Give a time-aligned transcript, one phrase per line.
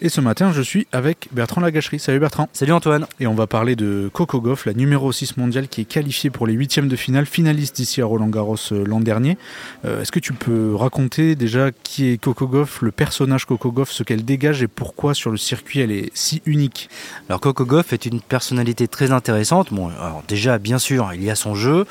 [0.00, 1.98] Et ce matin, je suis avec Bertrand Lagacherie.
[1.98, 2.48] Salut Bertrand.
[2.52, 3.06] Salut Antoine.
[3.18, 6.46] Et on va parler de Coco Goff, la numéro 6 mondiale qui est qualifiée pour
[6.46, 9.36] les huitièmes de finale, finaliste ici à Roland Garros euh, l'an dernier.
[9.84, 13.90] Euh, est-ce que tu peux raconter déjà qui est Coco Goff, le personnage Coco Goff,
[13.90, 16.88] ce qu'elle dégage et pourquoi sur le circuit elle est si unique?
[17.28, 19.72] Alors Coco Goff est une personnalité très intéressante.
[19.72, 21.86] Bon, alors déjà, bien sûr, il y a son jeu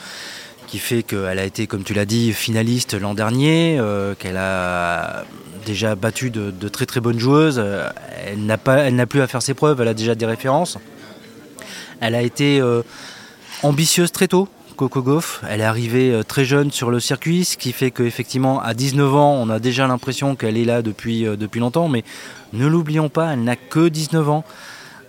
[0.68, 5.24] qui fait qu'elle a été, comme tu l'as dit, finaliste l'an dernier, euh, qu'elle a
[5.66, 7.64] déjà battu de, très très bonnes joueuses.
[8.26, 9.82] Elle n'a pas, elle n'a plus à faire ses preuves.
[9.82, 10.78] Elle a déjà des références.
[12.02, 12.84] Elle a été euh,
[13.64, 14.48] ambitieuse très tôt.
[14.76, 18.62] Coco Goff, elle est arrivée euh, très jeune sur le circuit, ce qui fait qu'effectivement
[18.62, 22.04] à 19 ans, on a déjà l'impression qu'elle est là depuis, depuis longtemps, mais
[22.54, 24.44] ne l'oublions pas, elle n'a que 19 ans,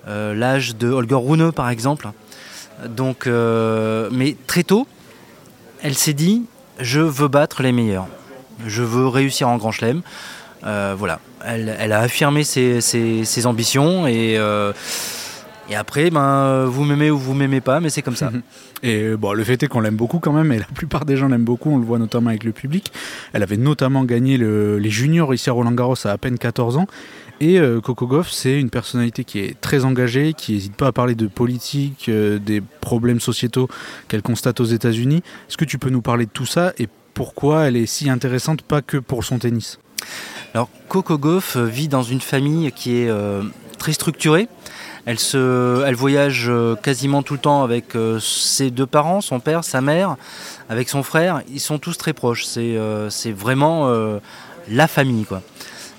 [0.07, 2.09] l'âge de Holger Rune par exemple.
[2.89, 4.87] Donc, mais très tôt,
[5.83, 6.45] elle s'est dit
[6.81, 8.07] je veux battre les meilleurs,
[8.67, 10.03] je veux réussir en Grand Chelem.
[10.65, 14.73] Euh, voilà, elle, a affirmé ses, ambitions et, euh,
[15.71, 18.31] et après, ben, vous m'aimez ou vous m'aimez pas, mais c'est comme ça.
[18.85, 21.27] Et bon, le fait est qu'on l'aime beaucoup quand même, et la plupart des gens
[21.27, 22.93] l'aiment beaucoup, on le voit notamment avec le public.
[23.33, 26.87] Elle avait notamment gagné les juniors ici à Roland Garros à à peine 14 ans.
[27.41, 30.93] Et euh, Coco Goff, c'est une personnalité qui est très engagée, qui n'hésite pas à
[30.93, 33.69] parler de politique, euh, des problèmes sociétaux
[34.09, 35.23] qu'elle constate aux États-Unis.
[35.49, 38.63] Est-ce que tu peux nous parler de tout ça et pourquoi elle est si intéressante,
[38.63, 39.79] pas que pour son tennis?
[40.55, 43.43] Alors, Coco Goff vit dans une famille qui est euh,
[43.79, 44.49] très structurée.
[45.09, 46.51] Elle, se, elle voyage
[46.83, 50.17] quasiment tout le temps avec ses deux parents, son père, sa mère,
[50.69, 51.41] avec son frère.
[51.51, 52.45] Ils sont tous très proches.
[52.45, 53.91] C'est vraiment
[54.69, 55.41] la famille, quoi.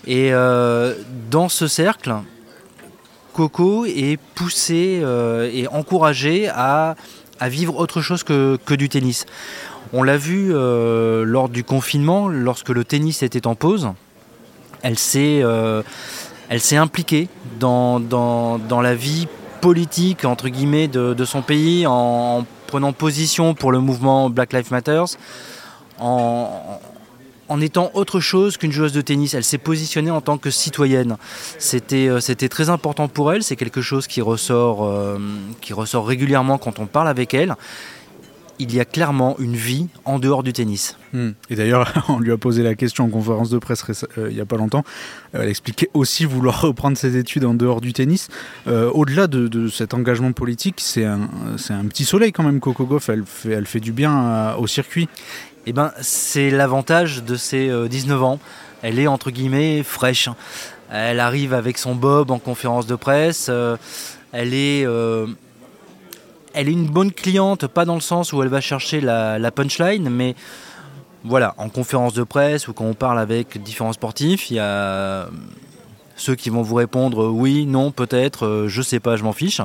[0.09, 0.95] Et euh,
[1.29, 2.15] dans ce cercle,
[3.33, 6.95] Coco est poussé euh, et encouragé à,
[7.41, 9.25] vivre autre chose que, du tennis.
[9.93, 13.89] On l'a vu euh, lors du confinement, lorsque le tennis était en pause,
[14.81, 15.43] elle s'est
[16.77, 17.27] impliquée
[17.59, 18.01] dans,
[18.81, 19.27] la vie
[19.61, 25.03] politique entre guillemets de, son pays en, prenant position pour le mouvement Black Lives Matter,
[25.99, 26.79] en,
[27.49, 29.33] en étant autre chose qu'une joueuse de tennis.
[29.33, 31.17] Elle s'est positionnée en tant que citoyenne.
[31.57, 33.43] C'était, euh, très important pour elle.
[33.43, 35.17] C'est quelque chose qui ressort, euh,
[35.59, 37.55] qui ressort régulièrement quand on parle avec elle.
[38.59, 40.97] Il y a clairement une vie en dehors du tennis.
[41.13, 41.29] Hmm.
[41.49, 43.85] Et d'ailleurs, on lui a posé la question en conférence de presse
[44.17, 44.83] euh, il n'y a pas longtemps.
[45.33, 48.27] Elle expliquait aussi vouloir reprendre ses études en dehors du tennis.
[48.67, 51.27] au-delà de, cet engagement politique, c'est un,
[51.89, 53.09] petit soleil quand même, Coco Goff.
[53.09, 55.07] Elle fait, elle fait du bien au circuit.
[55.65, 58.39] Eh ben, c'est l'avantage de ses 19 euh, ans.
[58.81, 60.29] Elle est entre guillemets fraîche.
[60.91, 63.47] Elle arrive avec son bob en conférence de presse.
[63.49, 63.77] Euh,
[64.31, 65.27] elle est, euh,
[66.53, 70.09] elle est une bonne cliente, pas dans le sens où elle va chercher la, punchline,
[70.09, 70.35] mais
[71.23, 75.27] voilà, en conférence de presse ou quand on parle avec différents sportifs, il y a
[76.15, 79.61] ceux qui vont vous répondre oui, non, peut-être, je sais pas, je m'en fiche.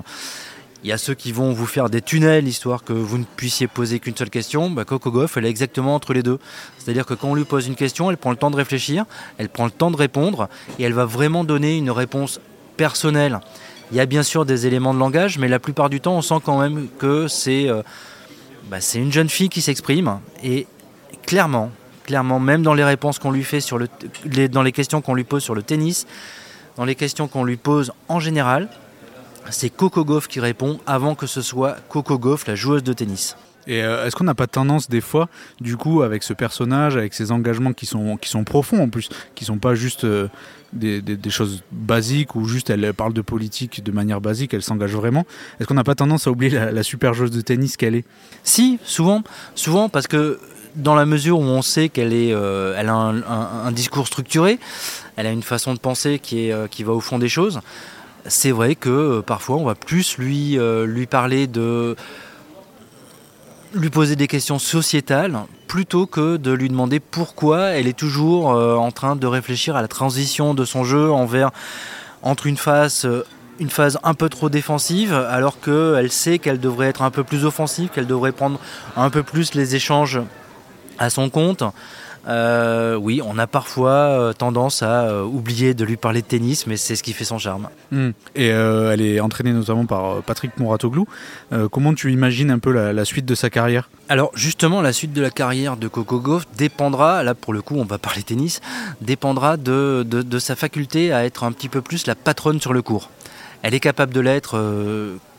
[0.84, 3.66] Il y a ceux qui vont vous faire des tunnels histoire que vous ne puissiez
[3.66, 4.68] poser qu'une seule question.
[4.70, 6.38] Bah, Coco Goff, elle est exactement entre les deux.
[6.76, 9.06] C'est-à-dire que quand on lui pose une question, elle prend le temps de réfléchir,
[9.38, 12.38] elle prend le temps de répondre et elle va vraiment donner une réponse
[12.76, 13.40] personnelle.
[13.90, 16.22] Il y a bien sûr des éléments de langage, mais la plupart du temps, on
[16.22, 17.82] sent quand même que c'est euh,
[18.70, 20.20] bah, une jeune fille qui s'exprime.
[20.42, 20.66] Et
[21.26, 21.70] clairement,
[22.04, 23.88] clairement, même dans les réponses qu'on lui fait sur le,
[24.48, 26.06] dans les questions qu'on lui pose sur le tennis,
[26.76, 28.68] dans les questions qu'on lui pose en général,
[29.50, 33.36] c'est Coco Goff qui répond avant que ce soit Coco Goff, la joueuse de tennis.
[33.66, 35.28] Et euh, est-ce qu'on n'a pas tendance des fois,
[35.60, 39.08] du coup, avec ce personnage, avec ses engagements qui sont, qui sont profonds en plus,
[39.34, 40.28] qui sont pas juste euh,
[40.72, 45.24] des, choses basiques ou juste elle parle de politique de manière basique, elle s'engage vraiment.
[45.58, 48.04] Est-ce qu'on n'a pas tendance à oublier la, super joueuse de tennis qu'elle est?
[48.42, 49.22] Si, souvent,
[49.54, 50.38] souvent parce que
[50.76, 54.58] dans la mesure où on sait qu'elle est, euh, elle a un, discours structuré,
[55.16, 57.60] elle a une façon de penser qui, est, qui va au fond des choses
[58.26, 60.56] c'est vrai que parfois on va plus lui,
[60.86, 61.94] lui parler de
[63.74, 68.76] lui poser des questions sociétales plutôt que de lui demander pourquoi elle est toujours euh,
[68.76, 71.50] en train de réfléchir à la transition de son jeu envers
[72.22, 72.56] entre une
[73.60, 77.44] une phase un peu trop défensive, alors qu'elle sait qu'elle devrait être un peu plus
[77.44, 78.58] offensive, qu'elle devrait prendre
[78.96, 80.20] un peu plus les échanges
[80.98, 81.62] à son compte.
[82.26, 86.66] Euh, oui, on a parfois euh, tendance à euh, oublier de lui parler de tennis,
[86.66, 87.68] mais c'est ce qui fait son charme.
[87.90, 88.10] Hmm.
[88.34, 91.06] Et elle est entraînée notamment par Patrick Mouratoglou.
[91.70, 93.90] comment tu imagines un peu la, suite de sa carrière?
[94.08, 97.76] Alors justement, la suite de la carrière de Coco Gauff dépendra, là pour le coup
[97.76, 98.60] on va parler tennis,
[99.00, 102.82] dépendra de, de sa faculté à être un petit peu plus la patronne sur le
[102.82, 103.10] cours.
[103.62, 104.60] Elle est capable de l'être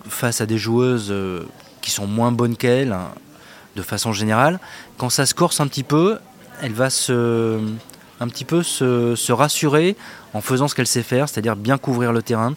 [0.07, 1.13] face à des joueuses
[1.81, 3.09] qui sont moins bonnes qu'elle, hein,
[3.75, 4.59] de façon générale.
[4.97, 6.17] Quand ça se corse un petit peu,
[6.61, 7.59] elle va se,
[8.19, 9.95] un petit peu se, rassurer
[10.33, 12.53] en faisant ce qu'elle sait faire, c'est-à-dire bien couvrir le terrain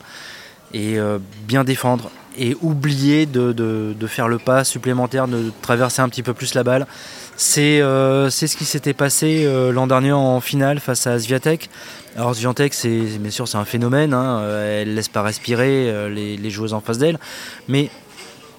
[0.74, 6.22] et euh, bien défendre et oublier de, faire le pas supplémentaire, de traverser un petit
[6.22, 6.86] peu plus la balle.
[7.36, 11.68] C'est ce qui s'était passé l'an dernier en finale face à Sviatek.
[12.18, 14.42] Alors Sviantec, c'est bien sûr c'est un phénomène, hein.
[14.44, 17.16] elle laisse pas respirer euh, les, joueuses en face d'elle,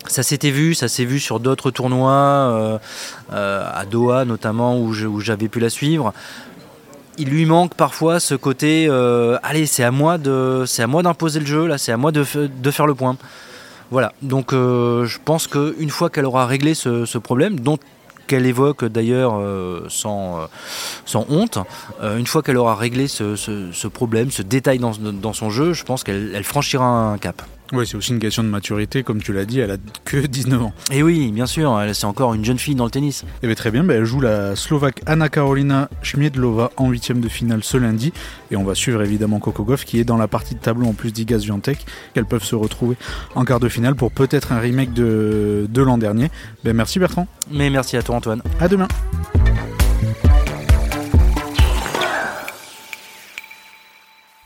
[0.09, 2.77] ça s'était vu, ça s'est vu sur d'autres tournois, euh,
[3.33, 6.13] euh, à Doha notamment où j'avais pu la suivre.
[7.17, 8.89] Il lui manque parfois ce côté,
[9.44, 12.11] allez c'est à moi de, c'est à moi d'imposer le jeu là, c'est à moi
[12.11, 13.17] de, faire le point.
[13.91, 17.77] Voilà, donc je pense qu'une fois qu'elle aura réglé ce, problème, dont
[18.29, 21.57] qu'elle évoque d'ailleurs euh, sans, euh, honte,
[22.01, 26.03] euh, une fois qu'elle aura réglé ce, problème, ce détail dans son jeu, je pense
[26.03, 27.41] qu'elle franchira un cap.
[27.71, 30.62] Oui, c'est aussi une question de maturité, comme tu l'as dit, elle a que 19
[30.62, 30.74] ans.
[30.92, 33.24] Et oui, bien sûr, c'est encore une jeune fille dans le tennis.
[33.24, 37.19] Et eh bien, très bien, ben, elle joue la Slovaque Anna Karolina Schmiedlova en huitième
[37.19, 38.12] de finale ce lundi.
[38.50, 40.94] Et on va suivre évidemment Coco Goff qui est dans la partie de tableau en
[40.94, 42.95] plus d'Igas Viantec, qu'elles peuvent se retrouver
[43.36, 46.30] en quart de finale pour peut-être un remake de, de l'an dernier.
[46.63, 47.27] Ben, merci Bertrand.
[47.51, 48.42] Mais merci à toi Antoine.
[48.60, 48.88] À demain.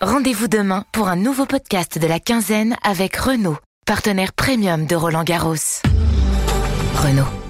[0.04, 5.24] Rendez-vous demain pour un nouveau podcast de la quinzaine avec Renault, partenaire premium de Roland
[5.24, 5.80] Garros.
[6.96, 7.43] Renault.